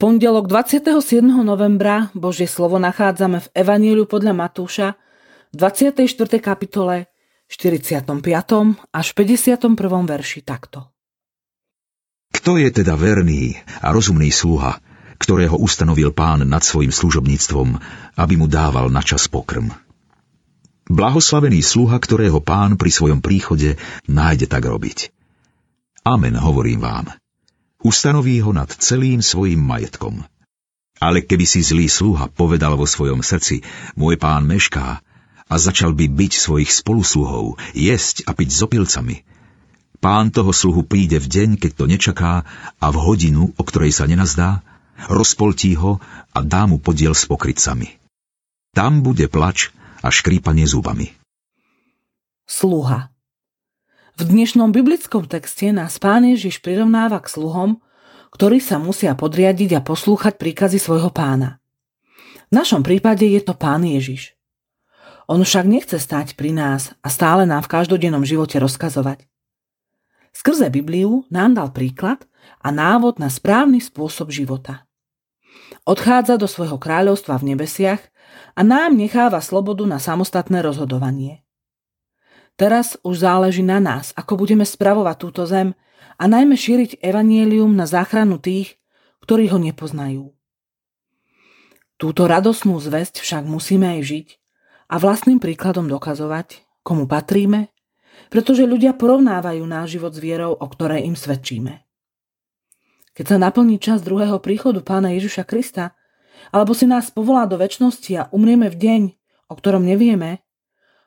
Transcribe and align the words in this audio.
pondelok 0.00 0.48
27. 0.48 1.20
novembra 1.44 2.08
Božie 2.16 2.48
slovo 2.48 2.80
nachádzame 2.80 3.44
v 3.44 3.48
Evaníliu 3.52 4.08
podľa 4.08 4.32
Matúša 4.32 4.96
v 5.52 5.54
24. 5.60 6.40
kapitole 6.40 7.12
45. 7.52 8.08
až 8.96 9.06
51. 9.12 9.76
verši 10.08 10.40
takto. 10.40 10.88
Kto 12.32 12.56
je 12.56 12.72
teda 12.72 12.96
verný 12.96 13.60
a 13.84 13.92
rozumný 13.92 14.32
sluha, 14.32 14.80
ktorého 15.20 15.60
ustanovil 15.60 16.16
pán 16.16 16.48
nad 16.48 16.64
svojim 16.64 16.96
služobníctvom, 16.96 17.68
aby 18.16 18.34
mu 18.40 18.48
dával 18.48 18.88
na 18.88 19.04
čas 19.04 19.28
pokrm? 19.28 19.68
Blahoslavený 20.88 21.60
sluha, 21.60 22.00
ktorého 22.00 22.40
pán 22.40 22.80
pri 22.80 22.88
svojom 22.88 23.20
príchode 23.20 23.76
nájde 24.08 24.48
tak 24.48 24.64
robiť. 24.64 25.12
Amen, 26.08 26.40
hovorím 26.40 26.80
vám 26.80 27.20
ustanoví 27.80 28.40
ho 28.44 28.52
nad 28.52 28.68
celým 28.68 29.24
svojim 29.24 29.60
majetkom. 29.60 30.24
Ale 31.00 31.24
keby 31.24 31.48
si 31.48 31.64
zlý 31.64 31.88
sluha 31.88 32.28
povedal 32.28 32.76
vo 32.76 32.84
svojom 32.84 33.24
srdci, 33.24 33.64
môj 33.96 34.20
pán 34.20 34.44
mešká, 34.44 35.00
a 35.50 35.54
začal 35.58 35.96
by 35.98 36.06
byť 36.06 36.32
svojich 36.38 36.70
spolusluhov, 36.70 37.58
jesť 37.74 38.22
a 38.28 38.36
piť 38.36 38.50
s 38.54 38.60
opilcami, 38.62 39.16
pán 39.98 40.30
toho 40.30 40.54
sluhu 40.54 40.86
príde 40.86 41.18
v 41.18 41.26
deň, 41.26 41.48
keď 41.58 41.72
to 41.74 41.84
nečaká 41.90 42.34
a 42.78 42.86
v 42.94 42.96
hodinu, 42.96 43.50
o 43.58 43.62
ktorej 43.66 43.90
sa 43.90 44.06
nenazdá, 44.06 44.62
rozpoltí 45.10 45.74
ho 45.74 45.98
a 46.30 46.38
dá 46.46 46.70
mu 46.70 46.78
podiel 46.78 47.18
s 47.18 47.26
pokrytcami. 47.26 47.98
Tam 48.70 49.02
bude 49.02 49.26
plač 49.26 49.74
a 50.00 50.14
škrípanie 50.14 50.62
zubami. 50.64 51.10
Sluha 52.46 53.09
v 54.20 54.36
dnešnom 54.36 54.68
biblickom 54.68 55.24
texte 55.24 55.72
nás 55.72 55.96
pán 55.96 56.28
Ježiš 56.28 56.60
prirovnáva 56.60 57.24
k 57.24 57.32
sluhom, 57.40 57.80
ktorí 58.36 58.60
sa 58.60 58.76
musia 58.76 59.16
podriadiť 59.16 59.80
a 59.80 59.80
poslúchať 59.80 60.36
príkazy 60.36 60.76
svojho 60.76 61.08
pána. 61.08 61.56
V 62.52 62.52
našom 62.52 62.84
prípade 62.84 63.24
je 63.24 63.40
to 63.40 63.56
pán 63.56 63.80
Ježiš. 63.80 64.36
On 65.24 65.40
však 65.40 65.64
nechce 65.64 65.96
stať 65.96 66.36
pri 66.36 66.52
nás 66.52 66.92
a 67.00 67.08
stále 67.08 67.48
nám 67.48 67.64
v 67.64 67.72
každodennom 67.72 68.20
živote 68.28 68.60
rozkazovať. 68.60 69.24
Skrze 70.36 70.68
Bibliu 70.68 71.24
nám 71.32 71.56
dal 71.56 71.72
príklad 71.72 72.28
a 72.60 72.68
návod 72.68 73.16
na 73.16 73.32
správny 73.32 73.80
spôsob 73.80 74.28
života. 74.28 74.84
Odchádza 75.88 76.36
do 76.36 76.44
svojho 76.44 76.76
kráľovstva 76.76 77.40
v 77.40 77.56
nebesiach 77.56 78.04
a 78.52 78.60
nám 78.60 79.00
necháva 79.00 79.40
slobodu 79.40 79.88
na 79.88 79.96
samostatné 79.96 80.60
rozhodovanie. 80.60 81.40
Teraz 82.60 83.00
už 83.00 83.24
záleží 83.24 83.64
na 83.64 83.80
nás, 83.80 84.12
ako 84.12 84.44
budeme 84.44 84.68
spravovať 84.68 85.16
túto 85.16 85.48
zem 85.48 85.72
a 86.20 86.28
najmä 86.28 86.60
šíriť 86.60 87.00
evanielium 87.00 87.72
na 87.72 87.88
záchranu 87.88 88.36
tých, 88.36 88.76
ktorí 89.24 89.48
ho 89.48 89.56
nepoznajú. 89.56 90.36
Túto 91.96 92.28
radosnú 92.28 92.76
zväzť 92.76 93.24
však 93.24 93.48
musíme 93.48 93.96
aj 93.96 94.00
žiť 94.04 94.28
a 94.92 95.00
vlastným 95.00 95.40
príkladom 95.40 95.88
dokazovať, 95.88 96.60
komu 96.84 97.08
patríme, 97.08 97.72
pretože 98.28 98.68
ľudia 98.68 98.92
porovnávajú 98.92 99.64
náš 99.64 99.96
život 99.96 100.12
s 100.12 100.20
vierou, 100.20 100.52
o 100.52 100.66
ktorej 100.68 101.08
im 101.08 101.16
svedčíme. 101.16 101.88
Keď 103.16 103.24
sa 103.24 103.36
naplní 103.40 103.80
čas 103.80 104.04
druhého 104.04 104.36
príchodu 104.36 104.84
pána 104.84 105.16
Ježiša 105.16 105.48
Krista, 105.48 105.96
alebo 106.52 106.76
si 106.76 106.84
nás 106.84 107.08
povolá 107.08 107.48
do 107.48 107.56
väčšnosti 107.56 108.12
a 108.20 108.28
umrieme 108.36 108.68
v 108.68 108.76
deň, 108.76 109.02
o 109.48 109.56
ktorom 109.56 109.80
nevieme, 109.80 110.44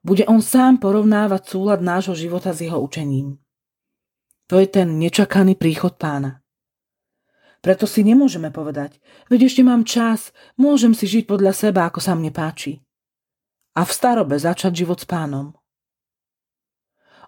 bude 0.00 0.24
on 0.28 0.40
sám 0.40 0.80
porovnávať 0.80 1.42
súlad 1.44 1.80
nášho 1.84 2.16
života 2.16 2.56
s 2.56 2.64
jeho 2.64 2.80
učením. 2.80 3.36
To 4.48 4.58
je 4.58 4.66
ten 4.66 4.98
nečakaný 4.98 5.54
príchod 5.54 5.94
pána. 5.94 6.40
Preto 7.60 7.84
si 7.84 8.00
nemôžeme 8.00 8.48
povedať, 8.48 8.96
veď 9.28 9.52
ešte 9.52 9.62
mám 9.62 9.84
čas, 9.84 10.32
môžem 10.56 10.96
si 10.96 11.04
žiť 11.04 11.28
podľa 11.28 11.52
seba, 11.52 11.84
ako 11.86 12.00
sa 12.00 12.16
mne 12.16 12.32
páči. 12.32 12.80
A 13.76 13.84
v 13.84 13.92
starobe 13.92 14.40
začať 14.40 14.80
život 14.82 14.98
s 14.98 15.06
pánom. 15.06 15.52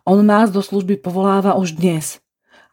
On 0.03 0.19
nás 0.19 0.51
do 0.51 0.59
služby 0.65 0.99
povoláva 0.99 1.55
už 1.55 1.79
dnes 1.79 2.19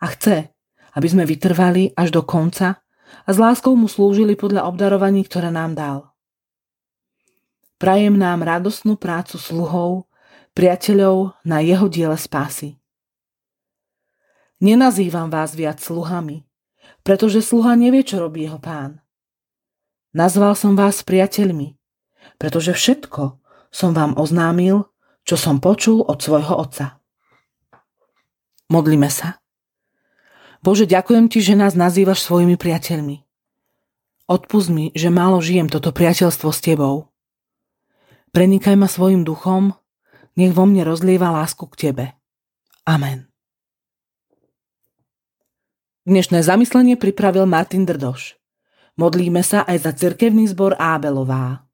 a 0.01 0.09
chce, 0.09 0.49
aby 0.97 1.07
sme 1.11 1.29
vytrvali 1.29 1.93
až 1.93 2.09
do 2.09 2.25
konca 2.25 2.81
a 3.27 3.29
s 3.29 3.37
láskou 3.37 3.77
mu 3.77 3.85
slúžili 3.85 4.33
podľa 4.33 4.65
obdarovaní, 4.65 5.21
ktoré 5.27 5.53
nám 5.53 5.77
dal. 5.77 6.08
Prajem 7.79 8.19
nám 8.19 8.43
radosnú 8.43 8.99
prácu 8.99 9.39
sluhov, 9.39 10.11
priateľov 10.51 11.39
na 11.47 11.63
jeho 11.63 11.87
diele 11.87 12.19
spásy. 12.19 12.75
Nenazývam 14.59 15.31
vás 15.31 15.55
viac 15.55 15.79
sluhami, 15.79 16.43
pretože 17.07 17.39
sluha 17.39 17.79
nevie, 17.79 18.03
čo 18.03 18.19
robí 18.19 18.43
jeho 18.43 18.59
pán. 18.59 18.99
Nazval 20.11 20.59
som 20.59 20.75
vás 20.75 20.99
priateľmi, 21.07 21.79
pretože 22.35 22.75
všetko 22.75 23.39
som 23.71 23.95
vám 23.95 24.19
oznámil, 24.19 24.91
čo 25.23 25.39
som 25.39 25.63
počul 25.63 26.03
od 26.03 26.19
svojho 26.19 26.59
otca. 26.59 26.99
Modlíme 28.67 29.07
sa. 29.07 29.39
Bože, 30.59 30.83
ďakujem 30.83 31.31
ti, 31.31 31.39
že 31.39 31.55
nás 31.55 31.79
nazývaš 31.79 32.27
svojimi 32.27 32.59
priateľmi. 32.59 33.23
Odpust 34.27 34.67
mi, 34.67 34.91
že 34.91 35.07
málo 35.07 35.39
žijem 35.39 35.71
toto 35.71 35.95
priateľstvo 35.95 36.49
s 36.51 36.59
tebou. 36.59 37.08
Prenikaj 38.29 38.77
ma 38.77 38.85
svojim 38.85 39.25
duchom, 39.25 39.73
nech 40.37 40.53
vo 40.53 40.69
mne 40.69 40.85
rozlieva 40.85 41.33
lásku 41.33 41.65
k 41.73 41.89
Tebe. 41.89 42.05
Amen. 42.85 43.25
Dnešné 46.05 46.45
zamyslenie 46.45 46.93
pripravil 46.93 47.49
Martin 47.49 47.89
Drdoš. 47.89 48.37
Modlíme 49.01 49.41
sa 49.41 49.65
aj 49.65 49.77
za 49.81 49.91
cirkevný 49.97 50.45
zbor 50.45 50.77
Ábelová. 50.77 51.68